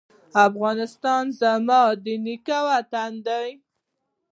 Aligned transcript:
افغانستان 0.47 1.23
زما 1.41 1.81
د 2.03 2.05
نیکه 2.25 2.59
وطن 2.67 3.11
دی 3.27 3.49